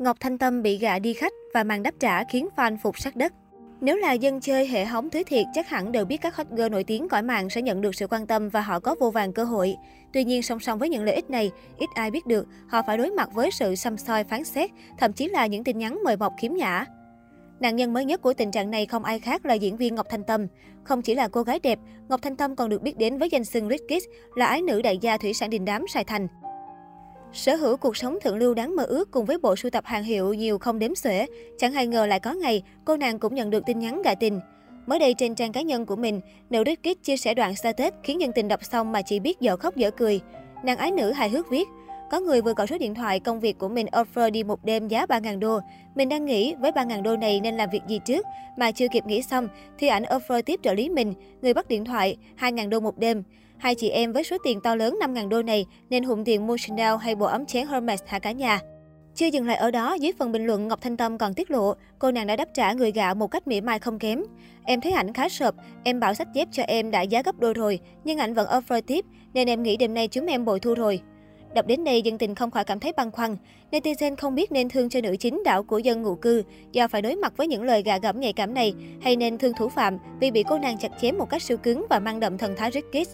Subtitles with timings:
[0.00, 3.16] Ngọc Thanh Tâm bị gạ đi khách và màn đáp trả khiến fan phục sát
[3.16, 3.32] đất.
[3.80, 6.68] Nếu là dân chơi hệ hóng thứ thiệt, chắc hẳn đều biết các hot girl
[6.68, 9.32] nổi tiếng cõi mạng sẽ nhận được sự quan tâm và họ có vô vàng
[9.32, 9.76] cơ hội.
[10.12, 12.98] Tuy nhiên, song song với những lợi ích này, ít ai biết được họ phải
[12.98, 16.16] đối mặt với sự xăm soi phán xét, thậm chí là những tin nhắn mời
[16.16, 16.84] mọc khiếm nhã.
[17.60, 20.06] Nạn nhân mới nhất của tình trạng này không ai khác là diễn viên Ngọc
[20.10, 20.46] Thanh Tâm.
[20.84, 21.78] Không chỉ là cô gái đẹp,
[22.08, 24.04] Ngọc Thanh Tâm còn được biết đến với danh xưng Rich Kids,
[24.34, 26.28] là ái nữ đại gia thủy sản đình đám Sài Thành.
[27.32, 30.04] Sở hữu cuộc sống thượng lưu đáng mơ ước cùng với bộ sưu tập hàng
[30.04, 31.26] hiệu nhiều không đếm xuể,
[31.58, 34.40] chẳng hay ngờ lại có ngày cô nàng cũng nhận được tin nhắn gạ tình.
[34.86, 38.18] Mới đây trên trang cá nhân của mình, nữ Rich chia sẻ đoạn status khiến
[38.18, 40.20] nhân tình đọc xong mà chỉ biết dở khóc dở cười.
[40.64, 41.68] Nàng ái nữ hài hước viết,
[42.10, 44.88] có người vừa gọi số điện thoại công việc của mình offer đi một đêm
[44.88, 45.60] giá 3.000 đô.
[45.94, 49.06] Mình đang nghĩ với 3.000 đô này nên làm việc gì trước, mà chưa kịp
[49.06, 52.80] nghĩ xong thì ảnh offer tiếp trợ lý mình, người bắt điện thoại, 2.000 đô
[52.80, 53.22] một đêm.
[53.58, 56.56] Hai chị em với số tiền to lớn 5.000 đô này nên hụn tiền mua
[56.58, 58.60] Chanel hay bộ ấm chén Hermes hạ cả nhà.
[59.14, 61.74] Chưa dừng lại ở đó, dưới phần bình luận Ngọc Thanh Tâm còn tiết lộ,
[61.98, 64.22] cô nàng đã đáp trả người gạo một cách mỉa mai không kém.
[64.64, 67.54] Em thấy ảnh khá sợp, em bảo sách dép cho em đã giá gấp đôi
[67.54, 70.74] rồi, nhưng ảnh vẫn offer tiếp, nên em nghĩ đêm nay chúng em bội thu
[70.74, 71.00] rồi.
[71.54, 73.36] Đọc đến đây, dân tình không khỏi cảm thấy băn khoăn.
[73.70, 77.02] Netizen không biết nên thương cho nữ chính đạo của dân ngụ cư do phải
[77.02, 79.98] đối mặt với những lời gạ gẫm nhạy cảm này, hay nên thương thủ phạm
[80.20, 82.70] vì bị cô nàng chặt chém một cách siêu cứng và mang đậm thần thái
[82.70, 83.08] Rickis.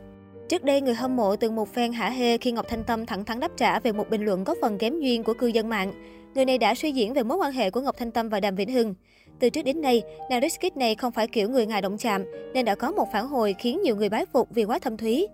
[0.48, 3.24] Trước đây, người hâm mộ từng một phen hả hê khi Ngọc Thanh Tâm thẳng
[3.24, 5.92] thắn đáp trả về một bình luận có phần kém duyên của cư dân mạng.
[6.34, 8.56] Người này đã suy diễn về mối quan hệ của Ngọc Thanh Tâm và Đàm
[8.56, 8.94] Vĩnh Hưng.
[9.38, 12.64] Từ trước đến nay, nàng Riskit này không phải kiểu người ngài động chạm, nên
[12.64, 15.26] đã có một phản hồi khiến nhiều người bái phục vì quá thâm thúy.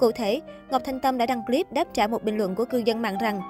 [0.00, 2.82] Cụ thể, Ngọc Thanh Tâm đã đăng clip đáp trả một bình luận của cư
[2.84, 3.40] dân mạng rằng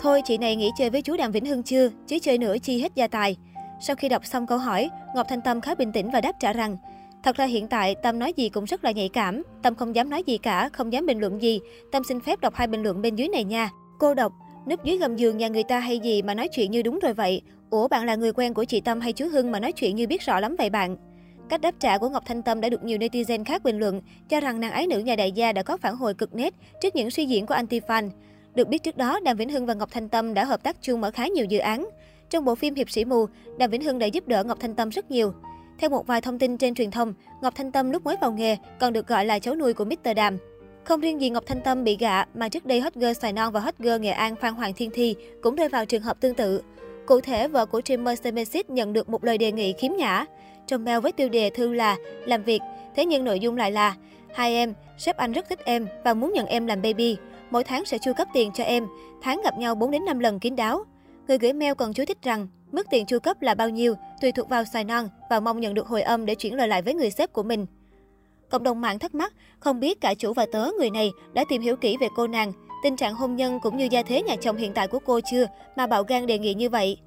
[0.00, 2.82] Thôi chị này nghỉ chơi với chú Đàm Vĩnh Hưng chưa, chứ chơi nữa chi
[2.82, 3.36] hết gia tài.
[3.80, 6.52] Sau khi đọc xong câu hỏi, Ngọc Thanh Tâm khá bình tĩnh và đáp trả
[6.52, 6.76] rằng
[7.22, 10.10] Thật ra hiện tại Tâm nói gì cũng rất là nhạy cảm, Tâm không dám
[10.10, 11.60] nói gì cả, không dám bình luận gì.
[11.92, 13.70] Tâm xin phép đọc hai bình luận bên dưới này nha.
[13.98, 14.32] Cô đọc,
[14.70, 17.12] núp dưới gầm giường nhà người ta hay gì mà nói chuyện như đúng rồi
[17.14, 17.42] vậy.
[17.70, 20.06] Ủa bạn là người quen của chị Tâm hay chú Hưng mà nói chuyện như
[20.06, 20.96] biết rõ lắm vậy bạn.
[21.54, 24.40] Cách đáp trả của Ngọc Thanh Tâm đã được nhiều netizen khác bình luận, cho
[24.40, 27.10] rằng nàng ái nữ nhà đại gia đã có phản hồi cực nét trước những
[27.10, 28.10] suy diễn của anti-fan.
[28.54, 31.00] Được biết trước đó, Đàm Vĩnh Hưng và Ngọc Thanh Tâm đã hợp tác chung
[31.00, 31.88] mở khá nhiều dự án.
[32.30, 33.26] Trong bộ phim Hiệp sĩ mù,
[33.58, 35.32] Đàm Vĩnh Hưng đã giúp đỡ Ngọc Thanh Tâm rất nhiều.
[35.78, 38.56] Theo một vài thông tin trên truyền thông, Ngọc Thanh Tâm lúc mới vào nghề
[38.78, 40.14] còn được gọi là cháu nuôi của Mr.
[40.16, 40.38] Đàm.
[40.84, 43.52] Không riêng gì Ngọc Thanh Tâm bị gạ, mà trước đây hot girl Sài Non
[43.52, 46.34] và hot girl Nghệ An Phan Hoàng Thiên Thi cũng rơi vào trường hợp tương
[46.34, 46.62] tự.
[47.06, 50.24] Cụ thể, vợ của streamer Semesis nhận được một lời đề nghị khiếm nhã.
[50.66, 52.60] Trong mail với tiêu đề thư là làm việc,
[52.96, 53.94] thế nhưng nội dung lại là
[54.34, 57.16] Hai em, sếp anh rất thích em và muốn nhận em làm baby.
[57.50, 58.86] Mỗi tháng sẽ chu cấp tiền cho em,
[59.22, 60.84] tháng gặp nhau 4 đến 5 lần kín đáo.
[61.28, 64.32] Người gửi mail còn chú thích rằng mức tiền chu cấp là bao nhiêu tùy
[64.32, 66.94] thuộc vào xài non và mong nhận được hồi âm để chuyển lời lại với
[66.94, 67.66] người sếp của mình.
[68.50, 71.62] Cộng đồng mạng thắc mắc, không biết cả chủ và tớ người này đã tìm
[71.62, 74.56] hiểu kỹ về cô nàng, tình trạng hôn nhân cũng như gia thế nhà chồng
[74.56, 76.98] hiện tại của cô chưa mà bạo gan đề nghị như vậy.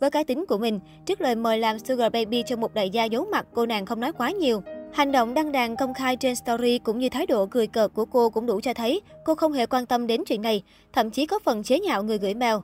[0.00, 3.04] Với cái tính của mình, trước lời mời làm Sugar Baby cho một đại gia
[3.04, 4.62] giấu mặt, cô nàng không nói quá nhiều.
[4.92, 8.04] Hành động đăng đàn công khai trên story cũng như thái độ cười cợt của
[8.04, 10.62] cô cũng đủ cho thấy cô không hề quan tâm đến chuyện này,
[10.92, 12.56] thậm chí có phần chế nhạo người gửi mail.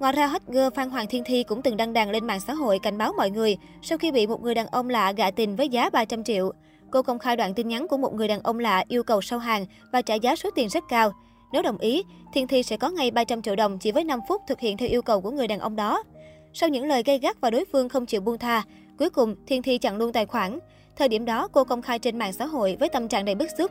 [0.00, 2.54] Ngoài ra, hot girl Phan Hoàng Thiên Thi cũng từng đăng đàn lên mạng xã
[2.54, 5.56] hội cảnh báo mọi người sau khi bị một người đàn ông lạ gạ tình
[5.56, 6.52] với giá 300 triệu.
[6.90, 9.38] Cô công khai đoạn tin nhắn của một người đàn ông lạ yêu cầu sau
[9.38, 11.12] hàng và trả giá số tiền rất cao.
[11.52, 12.02] Nếu đồng ý,
[12.32, 14.88] Thiên Thi sẽ có ngay 300 triệu đồng chỉ với 5 phút thực hiện theo
[14.88, 16.02] yêu cầu của người đàn ông đó.
[16.52, 18.62] Sau những lời gây gắt và đối phương không chịu buông tha,
[18.98, 20.58] cuối cùng Thiên Thi chặn luôn tài khoản.
[20.96, 23.48] Thời điểm đó, cô công khai trên mạng xã hội với tâm trạng đầy bức
[23.58, 23.70] xúc.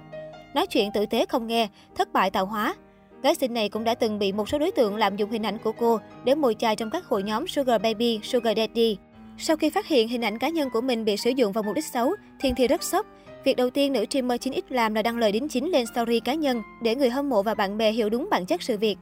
[0.53, 2.75] Nói chuyện tử tế không nghe, thất bại tạo hóa.
[3.23, 5.57] Gái xinh này cũng đã từng bị một số đối tượng lạm dụng hình ảnh
[5.63, 8.97] của cô để mồi chài trong các hội nhóm Sugar Baby, Sugar Daddy.
[9.37, 11.75] Sau khi phát hiện hình ảnh cá nhân của mình bị sử dụng vào mục
[11.75, 13.05] đích xấu, Thiên Thi rất sốc.
[13.43, 16.33] Việc đầu tiên nữ streamer 9X làm là đăng lời đính chính lên story cá
[16.33, 18.97] nhân để người hâm mộ và bạn bè hiểu đúng bản chất sự việc.